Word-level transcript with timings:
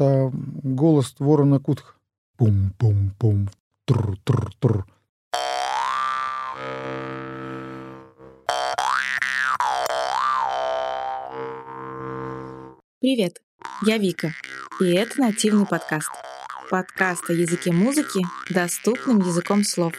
это 0.00 0.32
голос 0.32 1.14
ворона 1.18 1.60
Кутх. 1.60 1.96
Пум-пум-пум, 2.38 3.50
тр-тр-тр. 3.84 4.86
Привет, 13.00 13.42
я 13.86 13.98
Вика, 13.98 14.32
и 14.80 14.86
это 14.86 15.20
нативный 15.20 15.66
подкаст. 15.66 16.10
Подкаст 16.70 17.28
о 17.28 17.34
языке 17.34 17.70
музыки 17.70 18.20
доступным 18.48 19.18
языком 19.18 19.64
слов. 19.64 19.92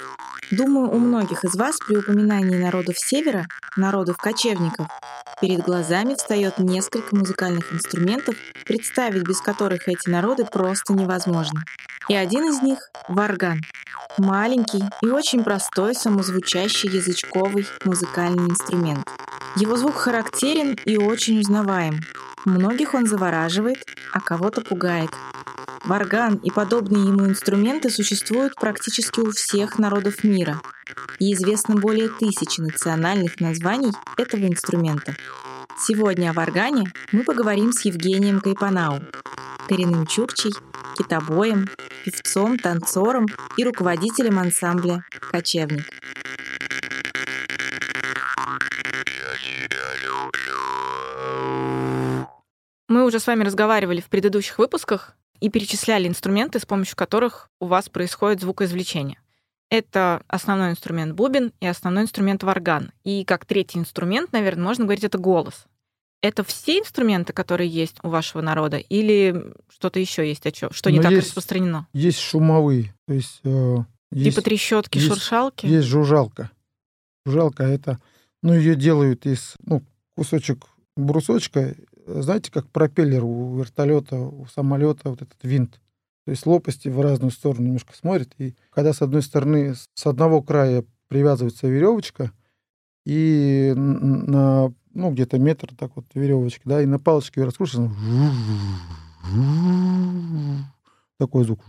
Думаю, 0.49 0.89
у 0.89 0.97
многих 0.97 1.43
из 1.45 1.55
вас 1.55 1.77
при 1.77 1.97
упоминании 1.97 2.57
народов 2.57 2.97
Севера, 2.97 3.45
народов-кочевников, 3.77 4.87
перед 5.41 5.61
глазами 5.61 6.13
встает 6.13 6.59
несколько 6.59 7.15
музыкальных 7.15 7.73
инструментов, 7.73 8.35
представить 8.65 9.23
без 9.23 9.41
которых 9.41 9.87
эти 9.87 10.07
народы 10.07 10.45
просто 10.45 10.93
невозможно. 10.93 11.63
И 12.07 12.15
один 12.15 12.47
из 12.47 12.61
них— 12.61 12.79
варган. 13.09 13.61
Маленький 14.17 14.83
и 15.01 15.07
очень 15.07 15.43
простой 15.43 15.95
самозвучащий 15.95 16.89
язычковый 16.89 17.65
музыкальный 17.83 18.49
инструмент. 18.49 19.07
Его 19.55 19.75
звук 19.75 19.95
характерен 19.95 20.77
и 20.85 20.97
очень 20.97 21.39
узнаваем. 21.39 21.99
Многих 22.45 22.93
он 22.93 23.05
завораживает, 23.05 23.85
а 24.11 24.19
кого-то 24.19 24.61
пугает. 24.61 25.11
Варган 25.85 26.35
и 26.35 26.49
подобные 26.51 27.07
ему 27.07 27.25
инструменты 27.27 27.89
существуют 27.89 28.55
практически 28.55 29.19
у 29.19 29.31
всех 29.31 29.79
народов 29.79 30.23
мира, 30.23 30.61
и 31.19 31.33
известно 31.33 31.75
более 31.75 32.09
тысячи 32.09 32.61
национальных 32.61 33.39
названий 33.39 33.91
этого 34.17 34.45
инструмента. 34.47 35.15
Сегодня 35.79 36.29
о 36.29 36.33
варгане 36.33 36.91
мы 37.11 37.23
поговорим 37.23 37.73
с 37.73 37.81
Евгением 37.85 38.41
Кайпанау, 38.41 39.01
коренным 39.67 40.05
чукчей, 40.05 40.53
китобоем, 40.97 41.69
певцом, 42.05 42.57
танцором 42.57 43.25
и 43.57 43.63
руководителем 43.63 44.39
ансамбля 44.39 45.03
«Кочевник». 45.31 45.85
Мы 52.91 53.05
уже 53.05 53.21
с 53.21 53.27
вами 53.27 53.45
разговаривали 53.45 54.01
в 54.01 54.09
предыдущих 54.09 54.59
выпускках 54.59 55.15
и 55.39 55.49
перечисляли 55.49 56.09
инструменты, 56.09 56.59
с 56.59 56.65
помощью 56.65 56.97
которых 56.97 57.49
у 57.61 57.67
вас 57.67 57.87
происходит 57.87 58.41
звукоизвлечение. 58.41 59.17
Это 59.69 60.21
основной 60.27 60.71
инструмент 60.71 61.13
бубен 61.15 61.53
и 61.61 61.67
основной 61.67 62.03
инструмент 62.03 62.43
варган. 62.43 62.91
И 63.05 63.23
как 63.23 63.45
третий 63.45 63.79
инструмент, 63.79 64.33
наверное, 64.33 64.65
можно 64.65 64.83
говорить, 64.83 65.05
это 65.05 65.17
голос. 65.17 65.67
Это 66.21 66.43
все 66.43 66.79
инструменты, 66.79 67.31
которые 67.31 67.69
есть 67.69 67.95
у 68.03 68.09
вашего 68.09 68.41
народа, 68.41 68.75
или 68.75 69.53
что-то 69.69 70.01
еще 70.01 70.27
есть, 70.27 70.45
о 70.45 70.51
чем, 70.51 70.73
что 70.73 70.91
не 70.91 70.97
Но 70.97 71.03
так 71.03 71.13
есть- 71.13 71.27
распространено? 71.27 71.87
Есть 71.93 72.19
шумовые, 72.19 72.93
то 73.07 73.13
есть... 73.13 73.39
э, 73.45 73.77
есть 74.11 74.35
типа 74.35 74.43
трещотки, 74.43 74.97
есть- 74.97 75.07
шуршалки? 75.07 75.65
Есть 75.65 75.87
жужжалка. 75.87 76.51
Жужжалка 77.25 77.63
это, 77.63 78.01
ну, 78.43 78.53
ее 78.53 78.75
делают 78.75 79.25
из, 79.25 79.55
ну, 79.63 79.81
кусочек 80.17 80.65
брусочка, 80.97 81.73
знаете, 82.05 82.51
как 82.51 82.67
пропеллер 82.67 83.23
у 83.23 83.57
вертолета, 83.57 84.17
у 84.17 84.45
самолета, 84.47 85.09
вот 85.09 85.21
этот 85.21 85.37
винт. 85.43 85.79
То 86.25 86.31
есть 86.31 86.45
лопасти 86.45 86.87
в 86.87 87.01
разную 87.01 87.31
сторону 87.31 87.65
немножко 87.65 87.95
смотрят. 87.95 88.29
И 88.37 88.55
когда 88.69 88.93
с 88.93 89.01
одной 89.01 89.21
стороны, 89.21 89.75
с- 89.75 90.05
одного 90.05 90.41
края 90.41 90.83
привязывается 91.07 91.67
веревочка, 91.67 92.31
и 93.05 93.73
на, 93.75 94.73
ну, 94.93 95.11
где-то 95.11 95.39
метр 95.39 95.73
так 95.75 95.91
вот 95.95 96.05
веревочки, 96.13 96.61
да, 96.65 96.81
и 96.81 96.85
на 96.85 96.99
палочке 96.99 97.41
ее 97.41 97.45
раскручивается, 97.47 97.95
такой 101.17 101.45
звук. 101.45 101.59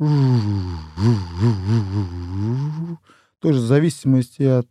Тоже 3.40 3.58
в 3.58 3.62
зависимости 3.64 4.42
от 4.42 4.66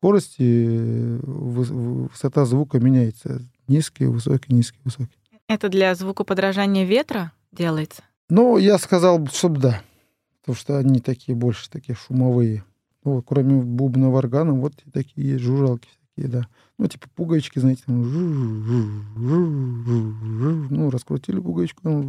скорости 0.00 0.40
э, 0.40 1.18
выс- 1.18 2.08
высота 2.08 2.46
звука 2.46 2.80
меняется. 2.80 3.42
Низкий, 3.68 4.06
высокий, 4.06 4.54
низкий, 4.54 4.78
высокий. 4.82 5.14
Это 5.46 5.68
для 5.68 5.94
звукоподражания 5.94 6.86
ветра 6.86 7.32
делается? 7.52 8.02
Ну, 8.30 8.56
я 8.56 8.78
сказал, 8.78 9.26
чтобы 9.26 9.60
да. 9.60 9.82
Потому 10.40 10.56
что 10.56 10.78
они 10.78 11.00
такие 11.00 11.36
больше 11.36 11.68
такие 11.68 11.94
шумовые. 11.96 12.64
Ну, 13.04 13.16
вот 13.16 13.26
кроме 13.28 13.62
бубна 13.62 14.08
варгана, 14.08 14.54
вот 14.54 14.72
такие 14.92 15.32
есть 15.32 15.44
жужжалки 15.44 15.86
всякие, 16.14 16.32
да. 16.32 16.46
Ну, 16.78 16.86
типа 16.86 17.06
пуговички, 17.14 17.58
знаете, 17.58 17.82
там 17.84 18.02
ну, 20.70 20.88
раскрутили 20.90 21.40
пуговичку, 21.40 21.82
там. 21.82 22.00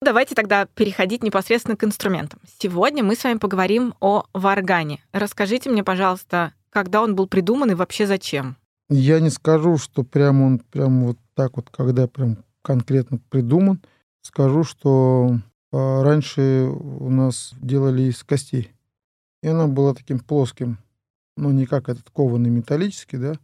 Давайте 0.00 0.36
тогда 0.36 0.66
переходить 0.66 1.24
непосредственно 1.24 1.76
к 1.76 1.82
инструментам. 1.82 2.40
Сегодня 2.60 3.02
мы 3.02 3.16
с 3.16 3.24
вами 3.24 3.38
поговорим 3.38 3.94
о 4.00 4.24
варгане. 4.32 5.02
Расскажите 5.12 5.70
мне, 5.70 5.82
пожалуйста, 5.82 6.54
когда 6.70 7.02
он 7.02 7.16
был 7.16 7.26
придуман 7.26 7.72
и 7.72 7.74
вообще 7.74 8.06
зачем? 8.06 8.56
Я 8.88 9.18
не 9.18 9.28
скажу, 9.28 9.76
что 9.76 10.04
прям 10.04 10.40
он 10.42 10.60
прям 10.60 11.04
вот 11.04 11.18
так 11.34 11.56
вот, 11.56 11.68
когда 11.70 12.06
прям 12.06 12.44
конкретно 12.62 13.18
придуман. 13.28 13.82
Скажу, 14.22 14.62
что 14.62 15.40
а, 15.72 16.02
раньше 16.04 16.70
у 16.70 17.10
нас 17.10 17.52
делали 17.60 18.02
из 18.02 18.22
костей. 18.22 18.72
И 19.42 19.48
она 19.48 19.66
была 19.66 19.94
таким 19.94 20.20
плоским, 20.20 20.78
ну, 21.36 21.50
не 21.50 21.66
как 21.66 21.88
этот 21.88 22.08
кованый 22.10 22.50
металлический, 22.50 23.16
да. 23.16 23.34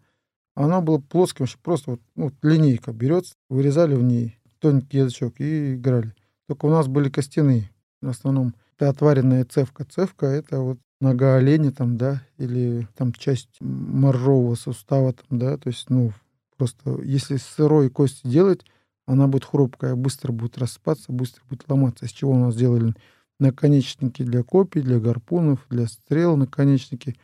Она 0.54 0.80
была 0.80 0.98
плоским, 1.00 1.46
просто 1.62 1.92
вот, 1.92 2.00
ну, 2.14 2.24
вот 2.26 2.34
линейка 2.42 2.92
берется, 2.92 3.34
вырезали 3.48 3.96
в 3.96 4.02
ней 4.04 4.38
тоненький 4.60 4.98
язычок 4.98 5.40
и 5.40 5.74
играли. 5.74 6.14
Только 6.46 6.66
у 6.66 6.70
нас 6.70 6.88
были 6.88 7.08
костяные. 7.08 7.70
В 8.00 8.08
основном 8.08 8.54
это 8.76 8.90
отваренная 8.90 9.44
цевка. 9.44 9.84
Цевка— 9.84 10.26
это 10.28 10.60
вот 10.60 10.78
нога 11.00 11.36
оленя 11.36 11.72
там, 11.72 11.96
да, 11.96 12.22
или 12.38 12.88
там 12.96 13.12
часть 13.12 13.60
моржового 13.60 14.54
сустава 14.54 15.12
там, 15.12 15.38
да, 15.38 15.56
то 15.56 15.68
есть, 15.68 15.90
ну, 15.90 16.12
просто 16.56 17.00
если 17.02 17.36
сырой 17.36 17.90
кости 17.90 18.26
делать, 18.26 18.64
она 19.06 19.26
будет 19.26 19.44
хрупкая, 19.44 19.94
быстро 19.94 20.32
будет 20.32 20.58
распаться, 20.58 21.12
быстро 21.12 21.42
будет 21.48 21.68
ломаться. 21.68 22.06
Из 22.06 22.10
чего 22.12 22.32
у 22.32 22.38
нас 22.38 22.56
делали 22.56 22.94
наконечники 23.38 24.22
для 24.22 24.42
копий, 24.42 24.80
для 24.80 24.98
гарпунов, 24.98 25.66
для 25.68 25.86
стрел, 25.86 26.36
наконечники. 26.36 27.16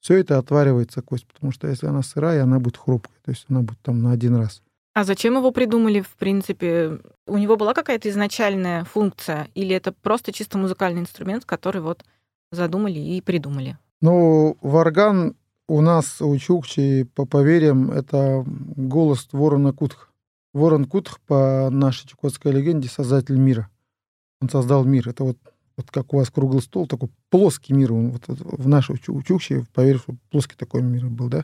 Все 0.00 0.14
это 0.14 0.38
отваривается 0.38 1.02
кость, 1.02 1.26
потому 1.26 1.52
что 1.52 1.68
если 1.68 1.86
она 1.86 2.02
сырая, 2.02 2.42
она 2.42 2.58
будет 2.58 2.76
хрупкая, 2.76 3.18
то 3.24 3.30
есть 3.30 3.44
она 3.48 3.60
будет 3.62 3.80
там 3.80 3.98
на 3.98 4.12
один 4.12 4.36
раз. 4.36 4.62
А 4.96 5.04
зачем 5.04 5.36
его 5.36 5.50
придумали, 5.50 6.00
в 6.00 6.16
принципе? 6.16 7.00
У 7.26 7.36
него 7.36 7.58
была 7.58 7.74
какая-то 7.74 8.08
изначальная 8.08 8.84
функция? 8.84 9.48
Или 9.54 9.76
это 9.76 9.92
просто 9.92 10.32
чисто 10.32 10.56
музыкальный 10.56 11.02
инструмент, 11.02 11.44
который 11.44 11.82
вот 11.82 12.02
задумали 12.50 12.98
и 12.98 13.20
придумали? 13.20 13.76
Ну, 14.00 14.56
варган 14.62 15.36
у 15.68 15.82
нас, 15.82 16.22
у 16.22 16.34
Чукчи, 16.38 17.06
по 17.14 17.26
поверьям, 17.26 17.90
это 17.90 18.42
голос 18.46 19.28
ворона 19.32 19.74
Кутх. 19.74 20.10
Ворон 20.54 20.86
Кутх, 20.86 21.20
по 21.26 21.68
нашей 21.70 22.08
чукотской 22.08 22.52
легенде, 22.52 22.88
создатель 22.88 23.36
мира. 23.36 23.68
Он 24.40 24.48
создал 24.48 24.86
мир. 24.86 25.10
Это 25.10 25.24
вот, 25.24 25.36
вот 25.76 25.90
как 25.90 26.14
у 26.14 26.16
вас 26.16 26.30
круглый 26.30 26.62
стол, 26.62 26.86
такой 26.86 27.10
плоский 27.28 27.74
мир. 27.74 27.92
Он 27.92 28.12
вот 28.12 28.22
в 28.28 28.66
нашей 28.66 28.96
Чу- 28.96 29.22
Чукче, 29.22 29.66
поверь, 29.74 30.00
плоский 30.30 30.56
такой 30.56 30.80
мир 30.80 31.04
был, 31.08 31.28
да? 31.28 31.42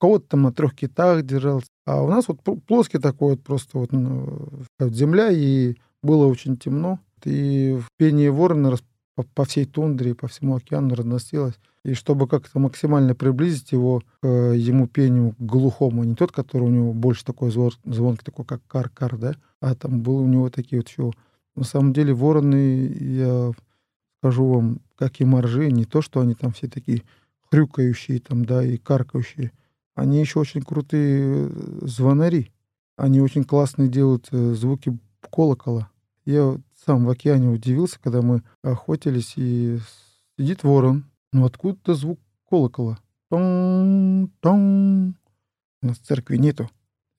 Кого-то 0.00 0.28
там 0.28 0.42
на 0.42 0.52
трех 0.52 0.74
китах 0.74 1.22
держался. 1.22 1.66
А 1.84 2.02
у 2.02 2.08
нас 2.08 2.28
вот 2.28 2.40
пл- 2.42 2.60
плоский 2.60 2.98
такой 2.98 3.32
вот 3.32 3.42
просто 3.42 3.78
вот 3.78 3.92
ну, 3.92 4.48
земля, 4.80 5.30
и 5.30 5.76
было 6.02 6.26
очень 6.26 6.56
темно. 6.56 7.00
И 7.24 7.76
в 7.80 7.88
пении 7.96 8.28
ворона 8.28 8.76
по, 9.34 9.44
всей 9.44 9.64
тундре, 9.64 10.14
по 10.14 10.28
всему 10.28 10.56
океану 10.56 10.94
разносилось. 10.94 11.58
И 11.84 11.94
чтобы 11.94 12.28
как-то 12.28 12.58
максимально 12.58 13.14
приблизить 13.14 13.72
его 13.72 14.02
к 14.20 14.26
ему 14.26 14.86
пению 14.86 15.34
глухому, 15.38 16.04
не 16.04 16.14
тот, 16.14 16.32
который 16.32 16.64
у 16.64 16.70
него 16.70 16.92
больше 16.92 17.24
такой 17.24 17.50
звон, 17.50 17.72
звонкий, 17.84 18.24
такой 18.24 18.44
как 18.44 18.60
кар-кар, 18.66 19.16
да, 19.16 19.34
а 19.60 19.74
там 19.74 20.02
был 20.02 20.18
у 20.18 20.26
него 20.26 20.50
такие 20.50 20.80
вот 20.80 20.88
еще... 20.88 21.12
На 21.56 21.64
самом 21.64 21.92
деле 21.92 22.14
вороны, 22.14 22.86
я 23.00 23.50
скажу 24.20 24.46
вам, 24.46 24.80
как 24.96 25.20
и 25.20 25.24
моржи, 25.24 25.72
не 25.72 25.84
то, 25.86 26.02
что 26.02 26.20
они 26.20 26.34
там 26.34 26.52
все 26.52 26.68
такие 26.68 27.02
хрюкающие 27.50 28.20
там, 28.20 28.44
да, 28.44 28.62
и 28.62 28.76
каркающие. 28.76 29.50
Они 29.98 30.20
еще 30.20 30.38
очень 30.38 30.62
крутые 30.62 31.48
э, 31.48 31.50
звонари. 31.82 32.52
Они 32.96 33.20
очень 33.20 33.42
классные 33.42 33.88
делают 33.88 34.28
э, 34.30 34.54
звуки 34.54 34.96
колокола. 35.28 35.90
Я 36.24 36.56
сам 36.86 37.04
в 37.04 37.10
океане 37.10 37.48
удивился, 37.48 37.98
когда 38.00 38.22
мы 38.22 38.44
охотились, 38.62 39.32
и 39.34 39.80
сидит 40.38 40.62
ворон. 40.62 41.04
Ну 41.32 41.44
откуда-то 41.44 41.94
звук 41.94 42.20
колокола. 42.48 43.00
Тон, 43.28 44.30
тон. 44.38 45.16
У 45.82 45.86
нас 45.88 45.96
церкви 45.98 46.36
нету. 46.36 46.70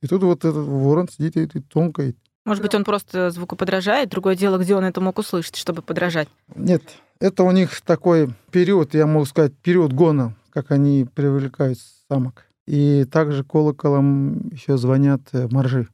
И 0.01 0.07
тут 0.07 0.23
вот 0.23 0.45
этот 0.45 0.65
ворон 0.65 1.09
сидит 1.09 1.35
и, 1.35 1.43
и 1.43 1.61
тонкает. 1.61 2.15
Может 2.45 2.63
быть, 2.63 2.73
он 2.75 2.85
просто 2.85 3.29
звукоподражает? 3.29 4.07
Другое 4.07 4.37
дело, 4.37 4.57
где 4.57 4.73
он 4.73 4.85
это 4.85 5.01
мог 5.01 5.19
услышать, 5.19 5.57
чтобы 5.57 5.81
подражать? 5.81 6.29
Нет, 6.55 6.83
это 7.19 7.43
у 7.43 7.51
них 7.51 7.81
такой 7.81 8.33
период, 8.51 8.93
я 8.93 9.05
могу 9.05 9.25
сказать, 9.25 9.53
период 9.57 9.91
гона, 9.91 10.33
как 10.51 10.71
они 10.71 11.05
привлекают 11.13 11.77
самок. 12.07 12.48
И 12.69 13.05
также 13.05 13.43
колоколом 13.43 14.49
еще 14.49 14.77
звонят 14.77 15.21
э, 15.31 15.47
моржи. 15.49 15.87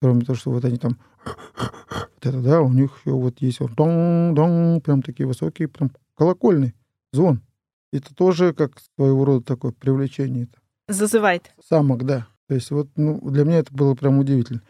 Кроме 0.00 0.22
того, 0.22 0.34
что 0.34 0.50
вот 0.50 0.64
они 0.64 0.78
там 0.78 0.96
вот 1.24 2.22
это, 2.22 2.40
да, 2.40 2.62
у 2.62 2.72
них 2.72 2.90
еще 3.04 3.14
вот 3.14 3.42
есть 3.42 3.60
вот 3.60 3.74
дон, 3.74 4.34
дон, 4.34 4.80
прям 4.80 5.02
такие 5.02 5.26
высокие, 5.26 5.68
прям 5.68 5.90
колокольный 6.14 6.74
звон. 7.12 7.42
Это 7.92 8.14
тоже 8.14 8.54
как 8.54 8.80
своего 8.96 9.26
рода 9.26 9.44
такое 9.44 9.72
привлечение. 9.72 10.48
Зазывает. 10.88 11.52
Самок, 11.68 12.06
да. 12.06 12.26
То 12.48 12.54
есть 12.54 12.70
вот 12.70 12.88
ну, 12.96 13.20
для 13.30 13.44
меня 13.44 13.58
это 13.58 13.74
было 13.74 13.94
прям 13.94 14.18
удивительно. 14.18 14.62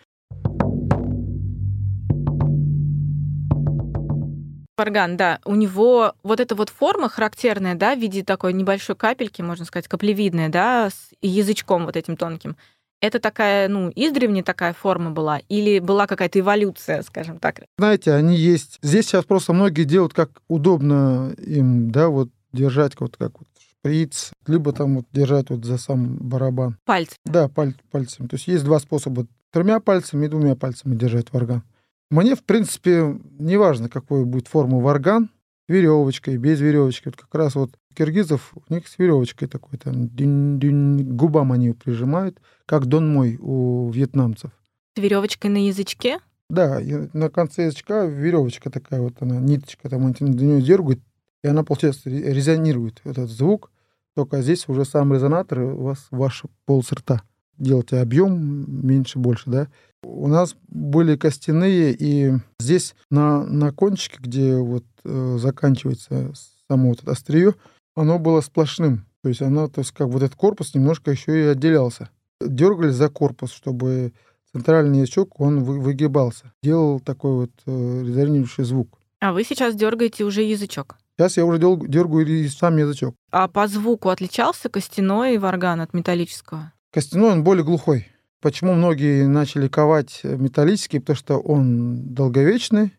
Орган, 4.77 5.17
да, 5.17 5.39
у 5.45 5.55
него 5.55 6.15
вот 6.23 6.41
эта 6.41 6.55
вот 6.55 6.71
форма 6.71 7.09
характерная, 7.09 7.75
да, 7.75 7.95
в 7.95 7.99
виде 7.99 8.25
такой 8.25 8.53
небольшой 8.53 8.97
капельки, 8.97 9.43
можно 9.43 9.65
сказать, 9.65 9.87
каплевидная, 9.87 10.49
да, 10.49 10.89
с 10.91 11.11
язычком 11.21 11.85
вот 11.85 11.97
этим 11.97 12.17
тонким. 12.17 12.57
Это 13.01 13.19
такая, 13.19 13.69
ну, 13.69 13.91
издревне 13.95 14.43
такая 14.45 14.73
форма 14.73 15.11
была? 15.11 15.41
Или 15.49 15.81
была 15.81 16.07
какая-то 16.07 16.39
эволюция, 16.39 17.03
скажем 17.03 17.39
так? 17.39 17.63
Знаете, 17.77 18.13
они 18.13 18.37
есть... 18.37 18.79
Здесь 18.81 19.07
сейчас 19.07 19.25
просто 19.25 19.53
многие 19.53 19.83
делают, 19.85 20.15
как 20.15 20.31
удобно 20.49 21.35
им, 21.39 21.91
да, 21.91 22.09
вот 22.09 22.31
держать 22.53 22.93
вот 23.01 23.17
как 23.17 23.41
вот 23.41 23.49
шприц, 23.59 24.31
либо 24.47 24.73
там 24.73 24.97
вот 24.97 25.07
держать 25.13 25.51
вот 25.51 25.65
за 25.65 25.79
сам 25.79 26.17
барабан. 26.17 26.79
Пальцы? 26.85 27.17
Да, 27.25 27.49
паль, 27.49 27.75
пальцем. 27.91 28.29
То 28.29 28.37
есть 28.37 28.47
есть 28.47 28.65
два 28.65 28.79
способа. 28.79 29.27
Тремя 29.51 29.81
пальцами 29.81 30.27
и 30.27 30.29
двумя 30.29 30.55
пальцами 30.55 30.95
держать 30.95 31.33
варган. 31.33 31.63
Мне, 32.12 32.37
в 32.37 32.44
принципе, 32.44 33.19
не 33.38 33.56
важно, 33.56 33.88
какой 33.88 34.26
будет 34.26 34.47
форма 34.47 34.79
варган, 34.81 35.31
веревочкой, 35.67 36.37
без 36.37 36.61
веревочки. 36.61 37.06
Вот 37.06 37.17
как 37.17 37.35
раз 37.35 37.55
вот 37.55 37.70
у 37.91 37.94
киргизов 37.94 38.53
у 38.55 38.75
них 38.75 38.87
с 38.87 38.99
веревочкой 38.99 39.49
такой 39.49 39.79
там 39.79 40.09
дин 40.09 40.59
-дин, 40.59 41.05
губам 41.05 41.53
они 41.53 41.73
прижимают, 41.73 42.38
как 42.67 42.85
дон 42.85 43.11
мой 43.11 43.38
у 43.41 43.88
вьетнамцев. 43.91 44.50
С 44.94 45.00
веревочкой 45.00 45.50
на 45.50 45.67
язычке? 45.67 46.19
Да, 46.50 46.81
на 47.14 47.31
конце 47.31 47.64
язычка 47.64 48.05
веревочка 48.05 48.69
такая 48.69 49.00
вот 49.00 49.14
она, 49.20 49.41
ниточка, 49.41 49.88
там 49.88 50.05
они 50.05 50.35
до 50.35 50.44
нее 50.44 50.61
дергают, 50.61 51.00
и 51.43 51.49
она, 51.49 51.64
получается, 51.64 52.11
резонирует 52.11 53.00
этот 53.05 53.31
звук. 53.31 53.70
Только 54.14 54.43
здесь 54.43 54.69
уже 54.69 54.85
сам 54.85 55.14
резонатор 55.14 55.61
у 55.61 55.85
вас 55.85 56.09
ваш 56.11 56.43
пол 56.67 56.85
рта. 56.93 57.23
Делайте 57.58 57.99
объем 57.99 58.87
меньше, 58.87 59.19
больше, 59.19 59.50
да. 59.50 59.69
У 60.02 60.26
нас 60.26 60.56
были 60.69 61.16
костяные, 61.16 61.94
и 61.96 62.32
здесь 62.58 62.94
на, 63.10 63.44
на 63.44 63.72
кончике, 63.72 64.19
где 64.20 64.56
вот 64.56 64.84
э, 65.04 65.37
заканчивается 65.38 66.32
само 66.69 66.88
вот 66.90 67.02
это 67.02 67.12
острие, 67.12 67.54
оно 67.94 68.19
было 68.19 68.40
сплошным. 68.40 69.06
То 69.22 69.28
есть 69.28 69.43
оно, 69.43 69.69
то 69.69 69.81
есть 69.81 69.93
как 69.93 70.08
вот 70.08 70.22
этот 70.22 70.37
корпус 70.37 70.75
немножко 70.75 71.12
еще 71.12 71.44
и 71.44 71.46
отделялся. 71.46 72.10
Дергали 72.40 72.90
за 72.90 73.08
корпус, 73.08 73.52
чтобы 73.52 74.12
центральный 74.52 75.00
язычок, 75.00 75.40
он 75.40 75.62
вы, 75.62 75.78
выгибался. 75.81 76.52
Делал 76.62 76.99
такой 76.99 77.32
вот 77.32 77.50
э, 77.66 78.02
резонирующий 78.04 78.64
звук. 78.64 78.99
А 79.20 79.32
вы 79.32 79.44
сейчас 79.44 79.76
дергаете 79.76 80.25
уже 80.25 80.43
язычок? 80.43 80.96
Сейчас 81.16 81.37
я 81.37 81.44
уже 81.44 81.58
дергаю 81.58 82.49
сам 82.50 82.76
язычок. 82.78 83.14
А 83.31 83.46
по 83.46 83.69
звуку 83.69 84.08
отличался 84.08 84.69
костяной 84.69 85.38
варган 85.38 85.81
от 85.81 85.94
металлического? 85.94 86.72
Костяной 86.93 87.33
он 87.33 87.43
более 87.43 87.65
глухой. 87.65 88.09
Почему 88.43 88.75
многие 88.75 89.27
начали 89.27 89.67
ковать 89.67 90.21
металлический? 90.25 90.99
Потому 90.99 91.17
что 91.17 91.39
он 91.39 92.12
долговечный, 92.12 92.93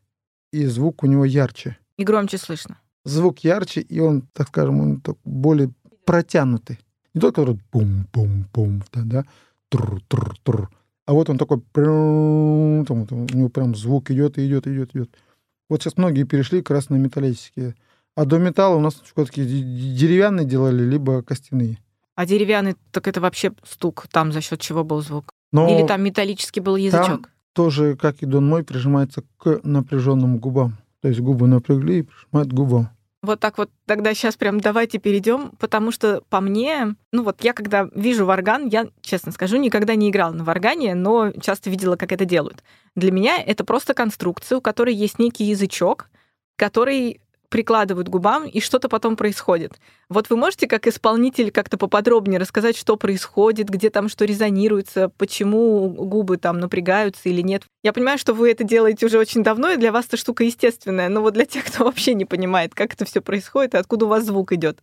и 0.52 0.66
звук 0.66 1.04
у 1.04 1.06
него 1.06 1.26
ярче. 1.26 1.78
И 1.98 2.04
громче 2.04 2.40
слышно. 2.40 2.80
Звук 3.06 3.40
ярче, 3.40 3.82
и 3.82 4.00
он, 4.00 4.24
так 4.34 4.48
скажем, 4.48 4.80
он 4.80 5.04
более 5.24 5.72
протянутый. 6.06 6.80
Не 7.14 7.22
только 7.22 7.42
который 7.42 7.60
бум-бум-бум, 7.72 8.84
да, 8.92 9.02
да, 9.04 9.26
тур-тур-тур. 9.70 10.72
А 11.06 11.14
вот 11.14 11.30
он 11.30 11.38
такой, 11.38 11.62
там, 11.74 13.06
там, 13.06 13.28
у 13.32 13.38
него 13.38 13.50
прям 13.50 13.76
звук 13.76 14.10
идет, 14.10 14.40
идет, 14.40 14.66
идет, 14.66 14.96
идет. 14.96 15.16
Вот 15.70 15.84
сейчас 15.84 15.98
многие 15.98 16.24
перешли 16.24 16.64
как 16.64 16.72
раз 16.72 16.90
на 16.90 16.96
металлические. 16.96 17.76
А 18.16 18.26
до 18.26 18.40
металла 18.40 18.78
у 18.78 18.80
нас 18.80 18.96
такие 19.16 19.46
деревянные 19.46 20.48
делали, 20.48 20.84
либо 20.84 21.22
костяные. 21.22 21.78
А 22.16 22.26
деревянный, 22.26 22.76
так 22.92 23.08
это 23.08 23.22
вообще 23.22 23.54
стук, 23.64 24.06
там 24.12 24.32
за 24.32 24.42
счет 24.42 24.62
чего 24.62 24.84
был 24.84 25.02
звук? 25.02 25.32
Но 25.52 25.68
Или 25.68 25.86
там 25.88 26.04
металлический 26.04 26.60
был 26.60 26.76
язычок? 26.76 27.08
Там 27.08 27.26
тоже, 27.54 27.96
как 27.96 28.22
и 28.22 28.26
Дон 28.26 28.48
мой, 28.48 28.64
прижимается 28.64 29.24
к 29.38 29.60
напряженным 29.64 30.38
губам. 30.38 30.78
То 31.02 31.08
есть 31.08 31.20
губы 31.20 31.48
напрягли 31.48 32.00
и 32.00 32.02
прижимают 32.04 32.50
к 32.50 32.54
губам. 32.54 32.90
Вот 33.22 33.40
так 33.40 33.58
вот 33.58 33.70
тогда 33.86 34.14
сейчас 34.14 34.36
прям 34.36 34.60
давайте 34.60 34.98
перейдем, 34.98 35.52
потому 35.58 35.92
что 35.92 36.22
по 36.30 36.42
мне, 36.42 36.96
ну 37.14 37.24
вот 37.24 37.42
я 37.42 37.54
когда 37.54 37.88
вижу 37.96 38.26
варган, 38.26 38.68
я, 38.68 38.88
честно 39.02 39.32
скажу, 39.32 39.56
никогда 39.58 39.96
не 39.96 40.10
играла 40.10 40.34
на 40.34 40.44
варгане, 40.44 40.94
но 40.94 41.32
часто 41.32 41.70
видела, 41.70 41.96
как 41.96 42.12
это 42.12 42.26
делают. 42.26 42.64
Для 42.96 43.14
меня 43.14 43.42
это 43.42 43.64
просто 43.64 43.94
конструкция, 43.94 44.58
у 44.58 44.62
которой 44.62 44.94
есть 44.94 45.20
некий 45.20 45.46
язычок, 45.46 46.10
который 46.58 47.22
прикладывают 47.54 48.10
губам, 48.10 48.48
и 48.48 48.60
что-то 48.60 48.90
потом 48.90 49.16
происходит. 49.16 49.80
Вот 50.10 50.32
вы 50.32 50.38
можете 50.38 50.66
как 50.66 50.88
исполнитель 50.88 51.52
как-то 51.52 51.78
поподробнее 51.78 52.40
рассказать, 52.40 52.76
что 52.76 52.98
происходит, 52.98 53.70
где 53.70 53.92
там 53.92 54.10
что 54.10 54.26
резонируется, 54.26 55.10
почему 55.20 55.88
губы 55.88 56.38
там 56.38 56.60
напрягаются 56.60 57.30
или 57.30 57.42
нет? 57.42 57.62
Я 57.84 57.94
понимаю, 57.94 58.18
что 58.18 58.34
вы 58.34 58.50
это 58.50 58.64
делаете 58.64 59.06
уже 59.06 59.20
очень 59.20 59.44
давно, 59.44 59.70
и 59.70 59.78
для 59.78 59.92
вас 59.92 60.08
эта 60.08 60.18
штука 60.18 60.44
естественная, 60.44 61.10
но 61.10 61.22
вот 61.22 61.36
для 61.36 61.46
тех, 61.46 61.66
кто 61.66 61.84
вообще 61.86 62.16
не 62.16 62.26
понимает, 62.26 62.74
как 62.74 62.96
это 62.96 63.06
все 63.06 63.22
происходит 63.22 63.76
и 63.76 63.78
откуда 63.78 64.06
у 64.06 64.10
вас 64.10 64.26
звук 64.26 64.52
идет. 64.52 64.80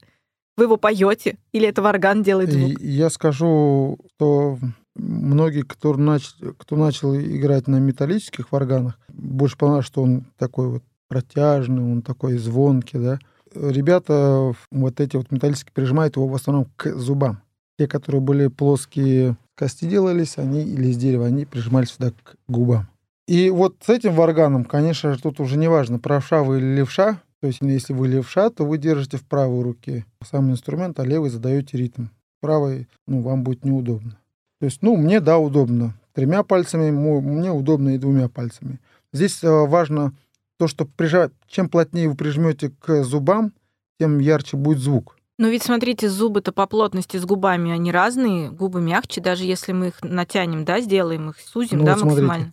Вы 0.56 0.64
его 0.64 0.76
поете 0.76 1.38
или 1.50 1.66
это 1.66 1.82
орган 1.82 2.22
делает 2.22 2.52
звук? 2.52 2.78
Я 2.80 3.10
скажу, 3.10 3.98
что 4.14 4.60
многие, 4.94 5.62
кто 5.62 5.94
начал, 5.94 6.54
кто 6.56 6.76
начал 6.76 7.16
играть 7.16 7.66
на 7.66 7.80
металлических 7.80 8.52
варганах, 8.52 8.96
больше 9.08 9.56
понравилось, 9.56 9.86
что 9.86 10.02
он 10.02 10.26
такой 10.38 10.68
вот 10.68 10.84
протяжный, 11.10 11.82
он 11.82 12.02
такой 12.02 12.38
звонкий, 12.38 12.98
да. 12.98 13.18
Ребята 13.52 14.54
вот 14.70 15.00
эти 15.00 15.16
вот 15.16 15.32
металлические 15.32 15.72
прижимают 15.74 16.16
его 16.16 16.28
в 16.28 16.34
основном 16.34 16.68
к 16.76 16.94
зубам. 16.94 17.42
Те, 17.78 17.88
которые 17.88 18.20
были 18.20 18.46
плоские 18.46 19.36
кости 19.56 19.86
делались, 19.86 20.38
они 20.38 20.62
или 20.62 20.88
из 20.88 20.96
дерева, 20.96 21.26
они 21.26 21.44
прижимались 21.44 21.90
сюда 21.90 22.12
к 22.12 22.36
губам. 22.46 22.88
И 23.26 23.50
вот 23.50 23.76
с 23.84 23.88
этим 23.88 24.14
варганом, 24.14 24.64
конечно 24.64 25.12
же, 25.12 25.20
тут 25.20 25.40
уже 25.40 25.58
не 25.58 25.68
важно, 25.68 25.98
правша 25.98 26.42
вы 26.42 26.58
или 26.58 26.76
левша. 26.76 27.20
То 27.40 27.46
есть, 27.46 27.60
если 27.62 27.92
вы 27.92 28.06
левша, 28.06 28.50
то 28.50 28.64
вы 28.64 28.78
держите 28.78 29.16
в 29.16 29.24
правой 29.24 29.62
руке 29.62 30.04
сам 30.22 30.50
инструмент, 30.50 31.00
а 31.00 31.04
левый 31.04 31.30
задаете 31.30 31.76
ритм. 31.76 32.06
Правой, 32.40 32.86
ну, 33.06 33.20
вам 33.20 33.42
будет 33.42 33.64
неудобно. 33.64 34.18
То 34.60 34.66
есть, 34.66 34.82
ну, 34.82 34.96
мне, 34.96 35.20
да, 35.20 35.38
удобно. 35.38 35.94
Тремя 36.12 36.42
пальцами, 36.42 36.90
мне 36.90 37.50
удобно 37.50 37.90
и 37.94 37.98
двумя 37.98 38.28
пальцами. 38.28 38.78
Здесь 39.12 39.42
э, 39.42 39.48
важно 39.48 40.12
то, 40.60 40.68
что 40.68 40.84
прижать, 40.84 41.32
чем 41.48 41.70
плотнее 41.70 42.10
вы 42.10 42.14
прижмете 42.14 42.68
к 42.68 43.02
зубам, 43.02 43.54
тем 43.98 44.18
ярче 44.18 44.58
будет 44.58 44.78
звук. 44.78 45.16
Но 45.38 45.48
ведь 45.48 45.62
смотрите, 45.62 46.10
зубы-то 46.10 46.52
по 46.52 46.66
плотности 46.66 47.16
с 47.16 47.24
губами 47.24 47.72
они 47.72 47.90
разные, 47.90 48.50
губы 48.50 48.82
мягче, 48.82 49.22
даже 49.22 49.44
если 49.44 49.72
мы 49.72 49.86
их 49.88 50.02
натянем, 50.02 50.66
да, 50.66 50.82
сделаем 50.82 51.30
их, 51.30 51.38
сузим, 51.40 51.78
ну, 51.78 51.86
да, 51.86 51.94
вот 51.94 52.04
максимально. 52.04 52.52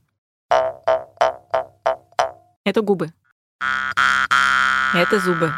Это 2.64 2.82
губы. 2.82 3.12
Это 4.96 5.20
зубы. 5.20 5.52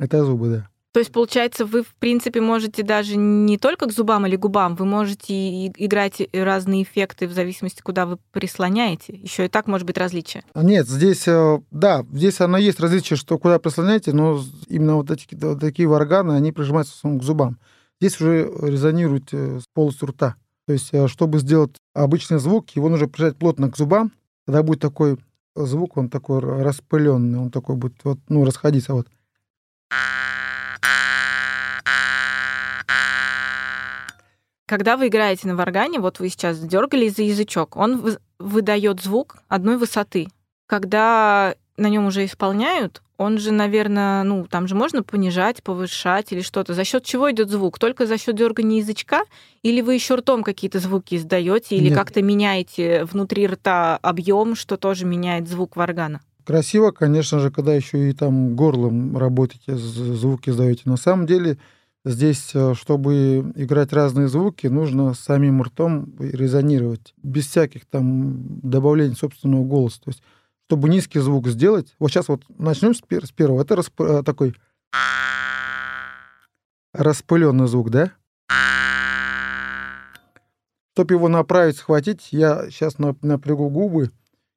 Это 0.00 0.24
зубы, 0.24 0.48
да. 0.48 0.68
То 0.92 1.00
есть, 1.00 1.12
получается, 1.12 1.66
вы, 1.66 1.82
в 1.82 1.94
принципе, 1.96 2.40
можете 2.40 2.82
даже 2.82 3.16
не 3.16 3.58
только 3.58 3.86
к 3.86 3.92
зубам 3.92 4.26
или 4.26 4.36
губам, 4.36 4.74
вы 4.74 4.86
можете 4.86 5.66
играть 5.66 6.22
разные 6.32 6.82
эффекты 6.82 7.28
в 7.28 7.32
зависимости, 7.32 7.82
куда 7.82 8.06
вы 8.06 8.18
прислоняете. 8.32 9.12
Еще 9.14 9.44
и 9.44 9.48
так 9.48 9.66
может 9.66 9.86
быть 9.86 9.98
различие. 9.98 10.44
А 10.54 10.62
нет, 10.62 10.88
здесь, 10.88 11.28
э, 11.28 11.60
да, 11.70 12.06
здесь 12.10 12.40
оно 12.40 12.56
есть 12.56 12.80
различие, 12.80 13.18
что 13.18 13.38
куда 13.38 13.58
прислоняете, 13.58 14.12
но 14.12 14.40
именно 14.68 14.96
вот, 14.96 15.10
эти, 15.10 15.26
вот 15.34 15.60
такие 15.60 15.88
органы, 15.88 16.32
они 16.32 16.52
прижимаются 16.52 16.94
к 17.02 17.22
зубам. 17.22 17.58
Здесь 18.00 18.18
уже 18.20 18.50
резонирует 18.62 19.28
э, 19.32 19.60
полостью 19.74 20.08
рта. 20.08 20.36
То 20.66 20.72
есть, 20.72 20.88
э, 20.92 21.06
чтобы 21.06 21.38
сделать 21.38 21.76
обычный 21.94 22.38
звук, 22.38 22.70
его 22.70 22.88
нужно 22.88 23.08
прижать 23.08 23.36
плотно 23.36 23.70
к 23.70 23.76
зубам, 23.76 24.10
тогда 24.46 24.62
будет 24.62 24.80
такой 24.80 25.18
звук, 25.54 25.98
он 25.98 26.08
такой 26.08 26.40
распыленный, 26.40 27.38
он 27.38 27.50
такой 27.50 27.76
будет 27.76 27.96
вот, 28.04 28.18
ну, 28.28 28.44
расходиться 28.44 28.94
вот. 28.94 29.06
Когда 34.68 34.98
вы 34.98 35.08
играете 35.08 35.48
на 35.48 35.56
варгане, 35.56 35.98
вот 35.98 36.20
вы 36.20 36.28
сейчас 36.28 36.58
дергали 36.60 37.08
за 37.08 37.22
язычок, 37.22 37.74
он 37.74 38.18
выдает 38.38 39.00
звук 39.00 39.38
одной 39.48 39.78
высоты. 39.78 40.28
Когда 40.66 41.54
на 41.78 41.88
нем 41.88 42.04
уже 42.04 42.26
исполняют, 42.26 43.00
он 43.16 43.38
же, 43.38 43.50
наверное, 43.50 44.24
ну, 44.24 44.46
там 44.46 44.68
же 44.68 44.74
можно 44.74 45.02
понижать, 45.02 45.62
повышать 45.62 46.32
или 46.32 46.42
что-то. 46.42 46.74
За 46.74 46.84
счет 46.84 47.02
чего 47.02 47.30
идет 47.30 47.48
звук? 47.48 47.78
Только 47.78 48.04
за 48.04 48.18
счет 48.18 48.36
дергания 48.36 48.80
язычка? 48.80 49.22
Или 49.62 49.80
вы 49.80 49.94
еще 49.94 50.16
ртом 50.16 50.42
какие-то 50.42 50.80
звуки 50.80 51.14
издаете, 51.14 51.74
или 51.74 51.92
как-то 51.92 52.20
меняете 52.20 53.04
внутри 53.06 53.46
рта 53.46 53.96
объем, 53.96 54.54
что 54.54 54.76
тоже 54.76 55.06
меняет 55.06 55.48
звук 55.48 55.76
варгана? 55.76 56.20
Красиво, 56.44 56.90
конечно 56.90 57.40
же, 57.40 57.50
когда 57.50 57.72
еще 57.72 58.10
и 58.10 58.12
там 58.12 58.54
горлом 58.54 59.16
работаете, 59.16 59.76
звуки 59.76 60.50
издаете. 60.50 60.82
На 60.84 60.98
самом 60.98 61.24
деле 61.24 61.56
Здесь, 62.08 62.52
э, 62.54 62.72
чтобы 62.72 63.52
играть 63.54 63.92
разные 63.92 64.28
звуки, 64.28 64.66
нужно 64.66 65.12
самим 65.12 65.62
ртом 65.62 66.14
резонировать, 66.18 67.12
без 67.22 67.46
всяких 67.46 67.84
там 67.84 68.60
добавлений 68.62 69.14
собственного 69.14 69.62
голоса. 69.64 70.00
То 70.00 70.10
есть, 70.12 70.22
чтобы 70.66 70.88
низкий 70.88 71.18
звук 71.18 71.48
сделать, 71.48 71.94
вот 71.98 72.10
сейчас 72.10 72.28
вот 72.28 72.44
начнем 72.56 72.94
с, 72.94 73.02
пер- 73.02 73.26
с 73.26 73.30
первого. 73.30 73.60
Это 73.60 73.74
расп- 73.74 74.20
э, 74.20 74.22
такой 74.22 74.56
распыленный 76.94 77.68
звук, 77.68 77.90
да? 77.90 78.12
Чтобы 80.94 81.12
его 81.12 81.28
направить, 81.28 81.76
схватить, 81.76 82.28
я 82.30 82.70
сейчас 82.70 82.96
напрягу 82.96 83.68
губы, 83.68 84.12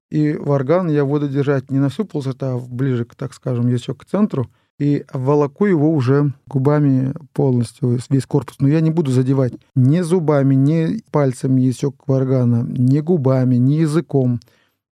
и 0.10 0.36
в 0.36 0.52
орган 0.52 0.90
я 0.90 1.04
буду 1.04 1.28
держать 1.28 1.70
не 1.70 1.80
на 1.80 1.90
всю 1.90 2.06
полосу, 2.06 2.34
а 2.40 2.58
ближе, 2.58 3.04
так 3.04 3.34
скажем, 3.34 3.68
еще 3.68 3.94
к 3.94 4.06
центру– 4.06 4.50
и 4.82 5.06
волоку 5.14 5.68
его 5.68 5.92
уже 5.92 6.34
губами 6.48 7.14
полностью, 7.34 8.00
весь 8.10 8.26
корпус. 8.26 8.56
Но 8.58 8.68
я 8.68 8.82
не 8.82 8.90
буду 8.90 9.12
задевать 9.12 9.54
ни 9.76 10.02
зубами, 10.02 10.56
ни 10.56 11.04
пальцами 11.12 11.62
язычок 11.62 12.10
органа, 12.10 12.66
ни 12.68 13.00
губами, 13.00 13.58
ни 13.58 13.74
языком. 13.74 14.40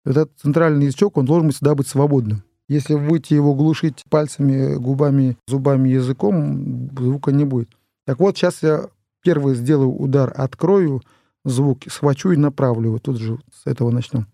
Этот 0.04 0.30
центральный 0.36 0.84
язычок, 0.84 1.16
он 1.16 1.24
должен 1.24 1.52
всегда 1.52 1.74
быть 1.74 1.88
свободным. 1.88 2.42
Если 2.68 2.92
вы 2.92 3.08
будете 3.08 3.34
его 3.34 3.54
глушить 3.54 4.04
пальцами, 4.10 4.76
губами, 4.76 5.38
зубами, 5.46 5.88
языком, 5.88 6.90
звука 6.94 7.32
не 7.32 7.46
будет. 7.46 7.70
Так 8.04 8.18
вот, 8.18 8.36
сейчас 8.36 8.62
я 8.62 8.88
первый 9.22 9.54
сделаю 9.54 9.90
удар, 9.90 10.34
открою 10.36 11.00
звук, 11.46 11.84
схвачу 11.88 12.32
и 12.32 12.36
направлю. 12.36 12.92
Вот 12.92 13.04
тут 13.04 13.16
же 13.16 13.38
с 13.54 13.66
этого 13.66 13.90
начнем. 13.90 14.26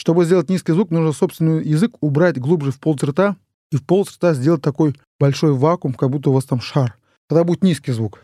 Чтобы 0.00 0.24
сделать 0.24 0.48
низкий 0.48 0.72
звук, 0.72 0.90
нужно 0.90 1.12
собственный 1.12 1.62
язык 1.62 1.98
убрать 2.00 2.38
глубже 2.38 2.72
в 2.72 2.80
полость 2.80 3.04
рта 3.04 3.36
и 3.70 3.76
в 3.76 3.84
полость 3.84 4.16
рта 4.16 4.32
сделать 4.32 4.62
такой 4.62 4.94
большой 5.18 5.52
вакуум, 5.52 5.92
как 5.92 6.08
будто 6.08 6.30
у 6.30 6.32
вас 6.32 6.44
там 6.44 6.58
шар. 6.58 6.96
Тогда 7.28 7.44
будет 7.44 7.62
низкий 7.62 7.92
звук. 7.92 8.18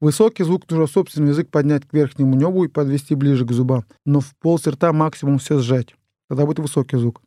Высокий 0.00 0.44
звук 0.44 0.62
нужно 0.70 0.86
собственный 0.86 1.28
язык 1.28 1.50
поднять 1.50 1.86
к 1.86 1.92
верхнему 1.92 2.36
небу 2.36 2.64
и 2.64 2.68
подвести 2.68 3.14
ближе 3.14 3.44
к 3.44 3.52
зубам, 3.52 3.84
но 4.06 4.20
в 4.20 4.34
полость 4.40 4.66
рта 4.66 4.94
максимум 4.94 5.36
все 5.36 5.58
сжать. 5.58 5.94
Тогда 6.30 6.46
будет 6.46 6.60
высокий 6.60 6.96
звук. 6.96 7.20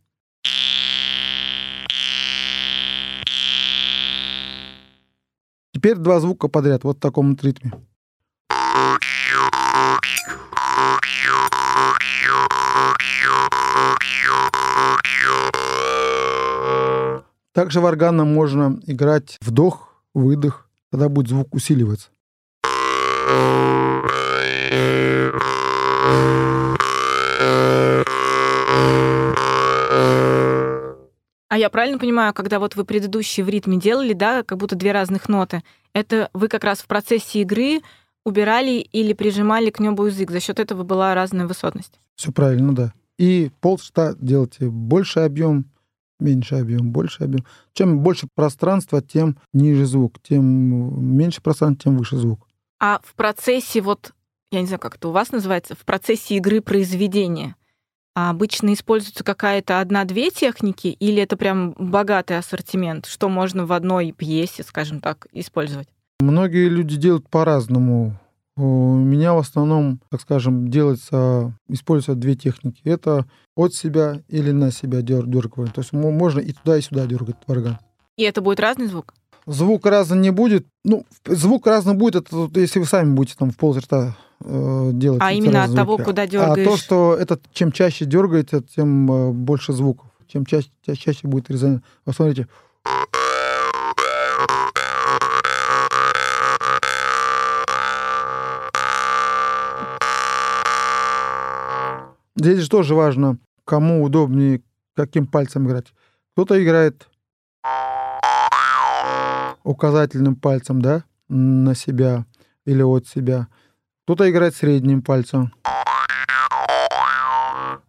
Теперь 5.81 5.97
два 5.97 6.19
звука 6.19 6.47
подряд, 6.47 6.83
вот 6.83 6.97
в 6.97 6.99
таком 6.99 7.31
вот 7.31 7.43
ритме. 7.43 7.71
Также 17.51 17.81
в 17.81 17.85
органном 17.87 18.31
можно 18.31 18.79
играть 18.85 19.39
вдох, 19.41 19.95
выдох, 20.13 20.69
тогда 20.91 21.09
будет 21.09 21.29
звук 21.29 21.55
усиливаться. 21.55 22.09
А 31.51 31.57
я 31.57 31.69
правильно 31.69 31.99
понимаю, 31.99 32.33
когда 32.33 32.59
вот 32.59 32.77
вы 32.77 32.85
предыдущий 32.85 33.43
в 33.43 33.49
ритме 33.49 33.77
делали, 33.77 34.13
да, 34.13 34.41
как 34.41 34.57
будто 34.57 34.77
две 34.77 34.93
разных 34.93 35.27
ноты, 35.27 35.63
это 35.91 36.29
вы 36.31 36.47
как 36.47 36.63
раз 36.63 36.79
в 36.79 36.87
процессе 36.87 37.41
игры 37.41 37.81
убирали 38.23 38.77
или 38.79 39.11
прижимали 39.11 39.69
к 39.69 39.81
небу 39.81 40.05
язык, 40.05 40.31
за 40.31 40.39
счет 40.39 40.61
этого 40.61 40.83
была 40.83 41.13
разная 41.13 41.47
высотность? 41.47 41.99
Все 42.15 42.31
правильно, 42.31 42.73
да. 42.73 42.93
И 43.19 43.51
полста 43.59 44.15
делайте 44.17 44.69
больше 44.69 45.19
объем, 45.19 45.65
меньше 46.21 46.55
объем, 46.55 46.93
больше 46.93 47.25
объем. 47.25 47.45
Чем 47.73 47.99
больше 47.99 48.29
пространства, 48.33 49.01
тем 49.01 49.37
ниже 49.51 49.85
звук, 49.85 50.21
тем 50.23 50.45
меньше 51.17 51.41
пространства, 51.41 51.83
тем 51.83 51.97
выше 51.97 52.15
звук. 52.15 52.47
А 52.79 53.01
в 53.03 53.13
процессе 53.13 53.81
вот, 53.81 54.13
я 54.53 54.61
не 54.61 54.67
знаю, 54.67 54.79
как 54.79 54.95
это 54.95 55.09
у 55.09 55.11
вас 55.11 55.33
называется, 55.33 55.75
в 55.75 55.83
процессе 55.83 56.37
игры 56.37 56.61
произведения, 56.61 57.57
а 58.15 58.29
обычно 58.29 58.73
используется 58.73 59.23
какая-то 59.23 59.79
одна-две 59.79 60.29
техники, 60.29 60.87
или 60.87 61.21
это 61.21 61.37
прям 61.37 61.73
богатый 61.77 62.37
ассортимент, 62.37 63.05
что 63.05 63.29
можно 63.29 63.65
в 63.65 63.71
одной 63.71 64.11
пьесе, 64.11 64.63
скажем 64.63 64.99
так, 64.99 65.27
использовать? 65.31 65.87
Многие 66.19 66.69
люди 66.69 66.97
делают 66.97 67.27
по-разному. 67.29 68.17
У 68.57 68.95
меня 68.95 69.33
в 69.33 69.39
основном, 69.39 70.01
так 70.09 70.21
скажем, 70.21 70.69
делается, 70.69 71.57
используются 71.67 72.15
две 72.15 72.35
техники. 72.35 72.81
Это 72.83 73.25
от 73.55 73.73
себя 73.73 74.21
или 74.27 74.51
на 74.51 74.71
себя 74.71 75.01
дергать. 75.01 75.73
То 75.73 75.81
есть 75.81 75.93
можно 75.93 76.39
и 76.39 76.51
туда, 76.51 76.77
и 76.77 76.81
сюда 76.81 77.07
дергать 77.07 77.37
орган. 77.47 77.77
И 78.17 78.23
это 78.23 78.41
будет 78.41 78.59
разный 78.59 78.87
звук? 78.87 79.13
Звук 79.45 79.85
разный 79.85 80.19
не 80.19 80.31
будет. 80.31 80.67
Ну, 80.83 81.05
звук 81.25 81.67
разный 81.67 81.95
будет, 81.95 82.27
это 82.31 82.59
если 82.59 82.79
вы 82.79 82.85
сами 82.85 83.13
будете 83.13 83.35
там 83.37 83.51
в 83.51 83.57
полрта 83.57 84.15
э, 84.43 84.89
делать. 84.93 85.21
А 85.21 85.31
именно 85.31 85.63
от 85.63 85.75
того, 85.75 85.97
куда 85.97 86.27
дергаешь? 86.27 86.67
А 86.67 86.69
то, 86.71 86.77
что 86.77 87.15
это 87.15 87.39
чем 87.53 87.71
чаще 87.71 88.05
дергаете, 88.05 88.61
тем 88.61 89.11
э, 89.11 89.31
больше 89.31 89.73
звуков. 89.73 90.07
Чем 90.27 90.45
чаще, 90.45 90.69
чаще 90.85 91.27
будет 91.27 91.49
резонанс. 91.49 91.81
Вот 92.05 92.15
смотрите. 92.15 92.47
Здесь 102.35 102.59
же 102.59 102.69
тоже 102.69 102.95
важно, 102.95 103.37
кому 103.65 104.03
удобнее, 104.03 104.61
каким 104.95 105.27
пальцем 105.27 105.67
играть. 105.67 105.93
Кто-то 106.33 106.63
играет 106.63 107.07
указательным 109.63 110.35
пальцем, 110.35 110.81
да, 110.81 111.03
на 111.29 111.75
себя 111.75 112.25
или 112.65 112.81
от 112.81 113.07
себя. 113.07 113.47
Кто-то 114.03 114.29
играет 114.29 114.55
средним 114.55 115.01
пальцем. 115.01 115.53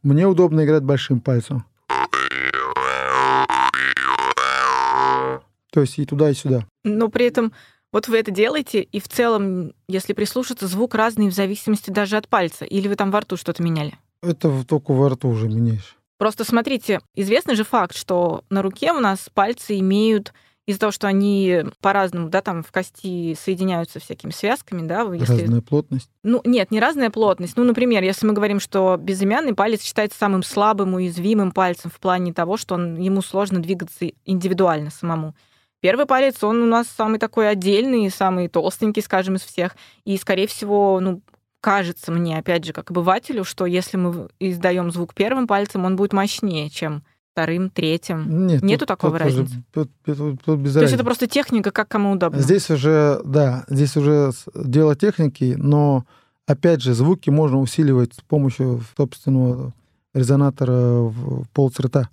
Мне 0.02 0.26
удобно 0.26 0.64
играть 0.64 0.82
большим 0.82 1.20
пальцем. 1.20 1.64
То 5.70 5.80
есть 5.80 5.98
и 5.98 6.04
туда, 6.04 6.30
и 6.30 6.34
сюда. 6.34 6.66
Но 6.84 7.08
при 7.08 7.26
этом 7.26 7.52
вот 7.92 8.08
вы 8.08 8.18
это 8.18 8.30
делаете, 8.30 8.82
и 8.82 9.00
в 9.00 9.08
целом, 9.08 9.72
если 9.86 10.12
прислушаться, 10.12 10.66
звук 10.66 10.94
разный 10.94 11.28
в 11.28 11.34
зависимости 11.34 11.90
даже 11.90 12.16
от 12.16 12.28
пальца. 12.28 12.64
Или 12.64 12.88
вы 12.88 12.96
там 12.96 13.10
во 13.10 13.20
рту 13.20 13.36
что-то 13.36 13.62
меняли? 13.62 13.98
Это 14.22 14.64
только 14.64 14.92
во 14.92 15.10
рту 15.10 15.28
уже 15.28 15.48
меняешь. 15.48 15.96
Просто 16.18 16.44
смотрите, 16.44 17.00
известный 17.14 17.54
же 17.54 17.64
факт, 17.64 17.96
что 17.96 18.44
на 18.48 18.62
руке 18.62 18.92
у 18.92 19.00
нас 19.00 19.28
пальцы 19.34 19.78
имеют 19.78 20.32
из-за 20.72 20.80
того, 20.80 20.92
что 20.92 21.06
они 21.06 21.64
по-разному, 21.80 22.28
да, 22.28 22.42
там 22.42 22.62
в 22.62 22.72
кости 22.72 23.34
соединяются 23.34 24.00
всякими 24.00 24.30
связками, 24.30 24.86
да. 24.86 25.02
Если... 25.12 25.42
Разная 25.42 25.60
плотность? 25.60 26.10
Ну, 26.22 26.40
нет, 26.44 26.70
не 26.70 26.80
разная 26.80 27.10
плотность. 27.10 27.56
Ну, 27.56 27.64
например, 27.64 28.02
если 28.02 28.26
мы 28.26 28.32
говорим, 28.32 28.58
что 28.58 28.96
безымянный 28.98 29.54
палец 29.54 29.82
считается 29.82 30.18
самым 30.18 30.42
слабым, 30.42 30.94
уязвимым 30.94 31.52
пальцем 31.52 31.90
в 31.90 32.00
плане 32.00 32.32
того, 32.32 32.56
что 32.56 32.74
он, 32.74 32.96
ему 32.96 33.22
сложно 33.22 33.60
двигаться 33.60 34.06
индивидуально 34.24 34.90
самому. 34.90 35.34
Первый 35.80 36.06
палец, 36.06 36.42
он 36.44 36.62
у 36.62 36.66
нас 36.66 36.86
самый 36.86 37.18
такой 37.18 37.50
отдельный, 37.50 38.08
самый 38.10 38.48
толстенький, 38.48 39.02
скажем, 39.02 39.34
из 39.34 39.42
всех. 39.42 39.76
И, 40.04 40.16
скорее 40.16 40.46
всего, 40.46 41.00
ну, 41.00 41.22
кажется 41.60 42.12
мне, 42.12 42.38
опять 42.38 42.64
же, 42.64 42.72
как 42.72 42.90
обывателю, 42.90 43.44
что 43.44 43.66
если 43.66 43.96
мы 43.96 44.28
издаем 44.38 44.90
звук 44.90 45.14
первым 45.14 45.46
пальцем, 45.46 45.84
он 45.84 45.96
будет 45.96 46.12
мощнее, 46.12 46.70
чем 46.70 47.04
вторым, 47.32 47.70
третьим? 47.70 48.46
Нет, 48.46 48.62
Нету 48.62 48.80
тут, 48.80 48.88
такого 48.88 49.12
тут 49.18 49.20
разницы? 49.22 49.52
Уже, 49.52 49.62
тут, 49.72 49.90
тут, 50.04 50.42
тут 50.42 50.60
без 50.60 50.74
То 50.74 50.82
есть 50.82 50.94
это 50.94 51.04
просто 51.04 51.26
техника, 51.26 51.70
как 51.70 51.88
кому 51.88 52.12
удобно? 52.12 52.38
Здесь 52.38 52.70
уже, 52.70 53.20
да, 53.24 53.64
здесь 53.68 53.96
уже 53.96 54.32
дело 54.54 54.94
техники, 54.94 55.54
но, 55.56 56.04
опять 56.46 56.82
же, 56.82 56.94
звуки 56.94 57.30
можно 57.30 57.58
усиливать 57.58 58.14
с 58.14 58.20
помощью 58.20 58.82
собственного 58.96 59.72
резонатора 60.14 60.72
в 60.72 61.46
пол 61.52 61.72
рта. 61.80 62.10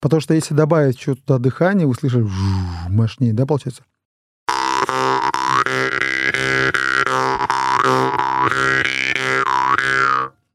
Потому 0.00 0.20
что 0.20 0.34
если 0.34 0.54
добавить 0.54 0.98
что-то 1.00 1.20
туда 1.22 1.38
дыхание, 1.38 1.86
вы 1.86 1.94
слышали 1.94 2.26
мощнее, 2.88 3.32
да, 3.32 3.44
получается? 3.46 3.82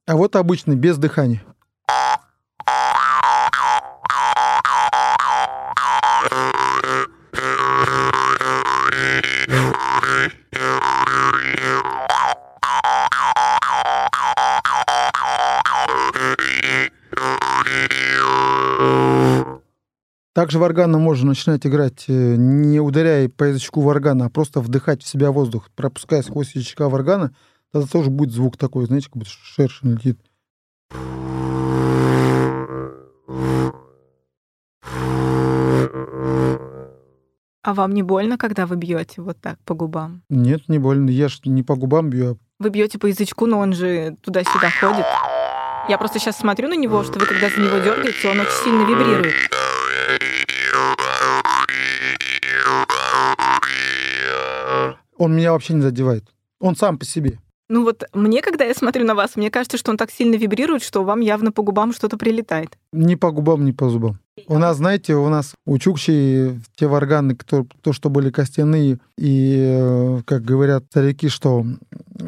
А 0.07 0.15
вот 0.15 0.35
обычный, 0.35 0.75
без 0.75 0.97
дыхания. 0.97 1.43
Также 20.51 20.59
варгана 20.59 20.97
можно 20.97 21.29
начинать 21.29 21.65
играть, 21.65 22.03
э, 22.09 22.35
не 22.35 22.81
ударяя 22.81 23.29
по 23.29 23.45
язычку 23.45 23.79
варгана, 23.79 24.25
а 24.25 24.29
просто 24.29 24.59
вдыхать 24.59 25.01
в 25.01 25.07
себя 25.07 25.31
воздух, 25.31 25.69
пропуская 25.77 26.21
сквозь 26.23 26.55
язычка 26.55 26.89
варгана, 26.89 27.33
тогда 27.71 27.87
тоже 27.87 28.09
будет 28.09 28.33
звук 28.33 28.57
такой, 28.57 28.85
знаете, 28.85 29.05
как 29.05 29.15
будто 29.15 29.31
шершень 29.31 29.93
летит. 29.93 30.19
А 37.63 37.73
вам 37.73 37.93
не 37.93 38.03
больно, 38.03 38.37
когда 38.37 38.65
вы 38.65 38.75
бьете 38.75 39.21
вот 39.21 39.37
так 39.39 39.57
по 39.63 39.73
губам? 39.73 40.21
Нет, 40.27 40.67
не 40.67 40.79
больно. 40.79 41.09
Я 41.11 41.29
ж 41.29 41.39
не 41.45 41.63
по 41.63 41.77
губам 41.77 42.09
бью, 42.09 42.31
а 42.31 42.35
Вы 42.59 42.71
бьете 42.71 42.99
по 42.99 43.05
язычку, 43.05 43.45
но 43.45 43.57
он 43.57 43.71
же 43.71 44.17
туда-сюда 44.21 44.69
ходит. 44.81 45.05
Я 45.87 45.97
просто 45.97 46.19
сейчас 46.19 46.37
смотрю 46.37 46.67
на 46.67 46.75
него, 46.75 47.03
что 47.03 47.19
вы 47.19 47.25
когда 47.25 47.49
за 47.49 47.61
него 47.61 47.77
дергаете, 47.77 48.27
он 48.27 48.41
очень 48.41 48.63
сильно 48.65 48.81
вибрирует. 48.81 49.33
Он 55.21 55.35
меня 55.35 55.51
вообще 55.51 55.75
не 55.75 55.81
задевает. 55.81 56.23
Он 56.59 56.75
сам 56.75 56.97
по 56.97 57.05
себе. 57.05 57.37
Ну 57.69 57.83
вот 57.83 58.03
мне, 58.13 58.41
когда 58.41 58.65
я 58.65 58.73
смотрю 58.73 59.05
на 59.05 59.15
вас, 59.15 59.35
мне 59.35 59.49
кажется, 59.49 59.77
что 59.77 59.91
он 59.91 59.97
так 59.97 60.11
сильно 60.11 60.35
вибрирует, 60.35 60.83
что 60.83 61.03
вам 61.03 61.21
явно 61.21 61.51
по 61.51 61.61
губам 61.63 61.93
что-то 61.93 62.17
прилетает. 62.17 62.77
Ни 62.91 63.15
по 63.15 63.31
губам, 63.31 63.63
ни 63.63 63.71
по 63.71 63.87
зубам. 63.87 64.19
У 64.47 64.57
нас, 64.57 64.77
знаете, 64.77 65.15
у 65.15 65.29
нас 65.29 65.53
у 65.65 65.77
Чукчи 65.77 66.59
те 66.75 66.87
варганы, 66.87 67.35
кто, 67.35 67.65
то, 67.81 67.93
что 67.93 68.09
были 68.09 68.31
костяные, 68.31 68.97
и, 69.17 69.55
э, 69.57 70.21
как 70.25 70.43
говорят 70.43 70.85
старики, 70.89 71.29
что 71.29 71.65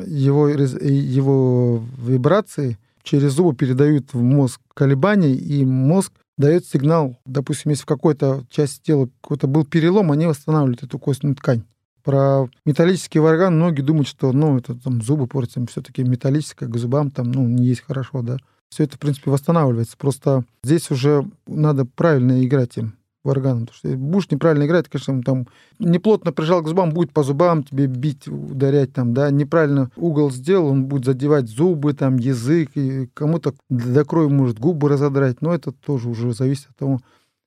его, 0.05 0.47
его 0.47 1.83
вибрации 1.97 2.77
через 3.01 3.33
зубы 3.33 3.55
передают 3.55 4.13
в 4.13 4.21
мозг 4.21 4.61
колебания, 4.73 5.33
и 5.33 5.65
мозг 5.65 6.13
дает 6.37 6.65
сигнал, 6.65 7.17
допустим, 7.25 7.71
если 7.71 7.83
в 7.83 7.87
какой-то 7.87 8.43
части 8.49 8.81
тела 8.85 9.09
какой-то 9.21 9.47
был 9.47 9.65
перелом, 9.65 10.11
они 10.11 10.25
восстанавливают 10.27 10.83
эту 10.83 10.99
костную 10.99 11.35
ткань. 11.35 11.63
Про 12.03 12.49
металлический 12.65 13.19
варган 13.19 13.55
многие 13.55 13.81
думают, 13.81 14.07
что 14.07 14.31
ну, 14.31 14.57
это 14.57 14.75
там 14.75 15.01
зубы 15.01 15.27
портятся, 15.27 15.65
все-таки 15.67 16.03
металлическое 16.03 16.67
к 16.67 16.77
зубам 16.77 17.11
там 17.11 17.31
ну, 17.31 17.47
не 17.47 17.65
есть 17.65 17.81
хорошо, 17.81 18.21
да. 18.21 18.37
Все 18.69 18.83
это, 18.83 18.95
в 18.95 18.99
принципе, 18.99 19.31
восстанавливается. 19.31 19.95
Просто 19.97 20.43
здесь 20.63 20.89
уже 20.91 21.25
надо 21.47 21.85
правильно 21.85 22.43
играть 22.43 22.77
им 22.77 22.95
варганом. 23.23 23.67
Потому 23.67 23.77
что 23.77 23.97
будешь 23.97 24.31
неправильно 24.31 24.65
играть, 24.65 24.89
конечно, 24.89 25.21
там 25.21 25.47
неплотно 25.79 26.31
прижал 26.31 26.61
к 26.61 26.67
зубам, 26.67 26.91
будет 26.91 27.11
по 27.11 27.23
зубам 27.23 27.63
тебе 27.63 27.87
бить, 27.87 28.27
ударять 28.27 28.93
там, 28.93 29.13
да, 29.13 29.31
неправильно 29.31 29.89
угол 29.95 30.31
сделал, 30.31 30.67
он 30.67 30.85
будет 30.85 31.05
задевать 31.05 31.47
зубы, 31.47 31.93
там, 31.93 32.17
язык, 32.17 32.71
и 32.75 33.07
кому-то 33.13 33.53
до 33.69 34.03
крови 34.05 34.31
может 34.31 34.59
губы 34.59 34.89
разодрать, 34.89 35.41
но 35.41 35.53
это 35.53 35.71
тоже 35.71 36.09
уже 36.09 36.33
зависит 36.33 36.69
от 36.69 36.77
того, 36.77 36.99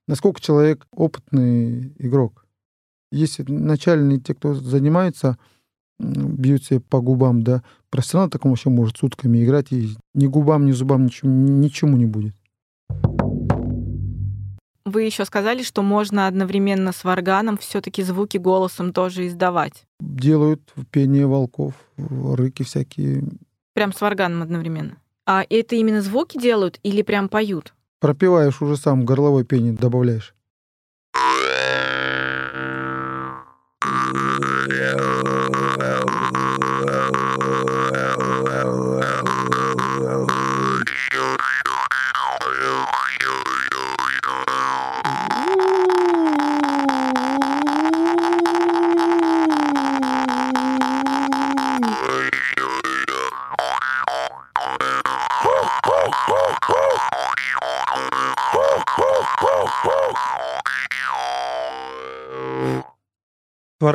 насколько 0.08 0.40
человек 0.40 0.86
опытный 0.92 1.92
игрок. 1.98 2.45
Если 3.16 3.44
начальные, 3.50 4.20
те, 4.20 4.34
кто 4.34 4.54
занимается, 4.54 5.38
бьют 5.98 6.64
себе 6.64 6.80
по 6.80 7.00
губам, 7.00 7.42
да, 7.42 7.62
профессионал 7.88 8.28
таком 8.28 8.50
вообще 8.50 8.68
может 8.68 8.98
сутками 8.98 9.42
играть, 9.42 9.72
и 9.72 9.96
ни 10.14 10.26
губам, 10.26 10.66
ни 10.66 10.72
зубам 10.72 11.06
ничему, 11.06 11.32
ничему 11.32 11.96
не 11.96 12.04
будет. 12.04 12.34
Вы 14.84 15.02
еще 15.02 15.24
сказали, 15.24 15.62
что 15.62 15.82
можно 15.82 16.26
одновременно 16.26 16.92
с 16.92 17.02
варганом 17.04 17.56
все-таки 17.56 18.02
звуки 18.02 18.36
голосом 18.36 18.92
тоже 18.92 19.26
издавать. 19.26 19.86
Делают 19.98 20.60
пение 20.90 21.26
волков, 21.26 21.74
рыки 21.96 22.62
всякие. 22.62 23.24
Прям 23.72 23.92
с 23.92 24.00
варганом 24.00 24.42
одновременно. 24.42 24.98
А 25.26 25.44
это 25.48 25.74
именно 25.74 26.02
звуки 26.02 26.38
делают 26.38 26.78
или 26.82 27.02
прям 27.02 27.28
поют? 27.28 27.74
Пропиваешь 27.98 28.62
уже 28.62 28.76
сам, 28.76 29.04
горловой 29.04 29.44
пение 29.44 29.72
добавляешь. 29.72 30.34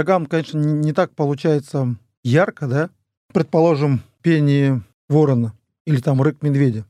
Варгам, 0.02 0.26
конечно, 0.26 0.58
не, 0.58 0.74
не 0.74 0.94
так 0.94 1.14
получается 1.14 1.96
ярко, 2.24 2.68
да? 2.68 2.90
Предположим, 3.32 4.02
пение 4.24 4.82
ворона 5.08 5.54
или 5.86 6.02
там 6.02 6.24
рык 6.24 6.42
медведя. 6.42 6.88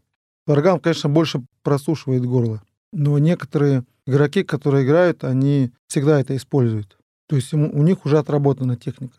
Варгам, 0.48 0.80
конечно, 0.80 1.10
больше 1.10 1.44
просушивает 1.62 2.26
горло. 2.26 2.64
Но 2.94 3.18
некоторые 3.20 3.84
игроки, 4.08 4.44
которые 4.44 4.86
играют, 4.86 5.26
они 5.26 5.72
всегда 5.88 6.22
это 6.22 6.38
используют. 6.38 6.98
То 7.28 7.36
есть 7.36 7.54
у 7.54 7.58
них 7.58 8.06
уже 8.06 8.18
отработана 8.18 8.78
техника. 8.78 9.18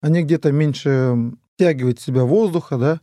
Они 0.00 0.22
где-то 0.22 0.52
меньше 0.52 1.32
втягивают 1.54 1.98
в 1.98 2.02
себя 2.04 2.22
воздуха, 2.22 2.78
да, 2.78 3.00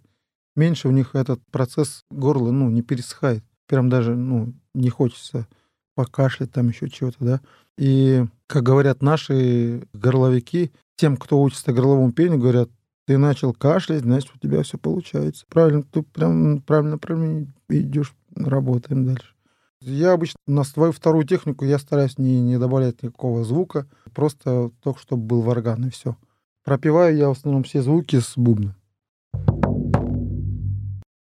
меньше 0.56 0.88
у 0.88 0.92
них 0.92 1.14
этот 1.14 1.42
процесс 1.52 2.06
горла, 2.10 2.52
ну, 2.52 2.70
не 2.70 2.82
пересыхает. 2.82 3.44
Прям 3.68 3.90
даже, 3.90 4.16
ну, 4.16 4.54
не 4.74 4.90
хочется 4.90 5.46
покашлять, 5.94 6.54
там 6.54 6.70
еще 6.70 6.90
чего-то, 6.90 7.18
да. 7.20 7.42
И, 7.78 8.24
как 8.48 8.64
говорят 8.64 9.02
наши 9.02 9.88
горловики, 9.94 10.72
тем, 10.96 11.18
кто 11.18 11.42
учится 11.42 11.74
горловому 11.74 12.12
пению, 12.12 12.40
говорят, 12.40 12.70
ты 13.06 13.18
начал 13.18 13.54
кашлять, 13.54 14.02
значит, 14.02 14.32
у 14.36 14.40
тебя 14.40 14.64
все 14.64 14.78
получается. 14.78 15.46
Правильно, 15.50 15.84
ты 15.84 16.02
прям 16.02 16.62
правильно 16.62 16.92
направлении 16.92 17.54
идешь, 17.70 18.14
работаем 18.36 19.06
дальше. 19.06 19.34
Я 19.82 20.14
обычно 20.14 20.40
на 20.48 20.64
свою 20.64 20.92
вторую 20.92 21.26
технику 21.26 21.66
я 21.66 21.78
стараюсь 21.78 22.18
не, 22.18 22.42
не 22.42 22.58
добавлять 22.58 23.04
никакого 23.04 23.44
звука, 23.44 23.88
просто 24.14 24.72
только 24.82 25.00
чтобы 25.00 25.24
был 25.24 25.42
варган 25.42 25.86
и 25.86 25.92
все. 25.92 26.16
Пропиваю 26.64 27.16
я 27.16 27.28
в 27.28 27.34
основном 27.34 27.64
все 27.64 27.84
звуки 27.84 28.20
с 28.20 28.34
бубна. 28.36 28.76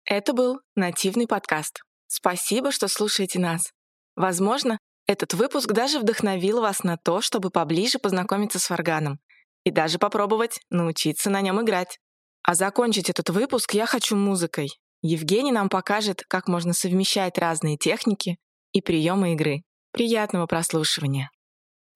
Это 0.05 0.33
был 0.33 0.59
нативный 0.75 1.29
подкаст. 1.29 1.83
Спасибо, 2.09 2.73
что 2.73 2.89
слушаете 2.89 3.39
нас. 3.39 3.73
Возможно, 4.17 4.79
этот 5.07 5.35
выпуск 5.35 5.73
даже 5.73 5.99
вдохновил 5.99 6.61
вас 6.61 6.83
на 6.83 6.97
то, 6.97 7.21
чтобы 7.21 7.51
поближе 7.51 7.99
познакомиться 7.99 8.59
с 8.59 8.71
варганом 8.71 9.19
и 9.65 9.71
даже 9.71 9.99
попробовать 9.99 10.61
научиться 10.71 11.31
на 11.31 11.41
нем 11.41 11.61
играть. 11.61 11.99
А 12.43 12.55
закончить 12.55 13.11
этот 13.11 13.31
выпуск 13.31 13.75
я 13.75 13.87
хочу 13.87 14.17
музыкой. 14.17 14.71
Евгений 15.03 15.53
нам 15.53 15.69
покажет, 15.69 16.25
как 16.29 16.49
можно 16.49 16.73
совмещать 16.73 17.39
разные 17.39 17.77
техники 17.77 18.39
и 18.73 18.81
приемы 18.81 19.33
игры. 19.33 19.63
Приятного 19.93 20.47
прослушивания. 20.47 21.31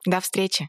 До 0.06 0.20
встречи! 0.20 0.68